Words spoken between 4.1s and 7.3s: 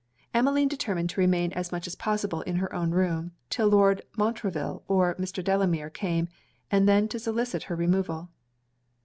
Montreville or Mr. Delamere came, and then to